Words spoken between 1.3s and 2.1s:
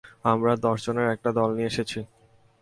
দল নিয়ে এসেছি!